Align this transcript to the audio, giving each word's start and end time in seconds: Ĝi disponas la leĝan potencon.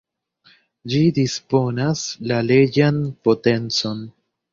Ĝi 0.93 1.01
disponas 1.17 2.01
la 2.31 2.39
leĝan 2.47 2.97
potencon. 3.29 4.03